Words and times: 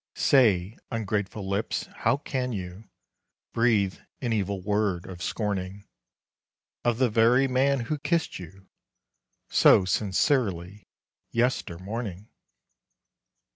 Say, 0.15 0.79
ungrateful 0.89 1.47
lips, 1.47 1.85
how 1.97 2.17
can 2.17 2.53
you 2.53 2.85
Breathe 3.53 3.99
an 4.19 4.33
evil 4.33 4.59
word 4.59 5.05
of 5.05 5.21
scorning, 5.21 5.85
Of 6.83 6.97
the 6.97 7.07
very 7.07 7.47
man 7.47 7.81
who 7.81 7.99
kissed 7.99 8.39
you 8.39 8.67
So 9.51 9.85
sincerely, 9.85 10.87
yestermorning? 11.31 12.29